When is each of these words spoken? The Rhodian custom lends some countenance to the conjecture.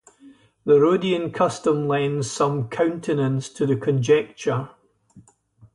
The 0.65 0.79
Rhodian 0.79 1.29
custom 1.31 1.87
lends 1.87 2.31
some 2.31 2.69
countenance 2.69 3.47
to 3.49 3.67
the 3.67 3.75
conjecture. 3.75 4.71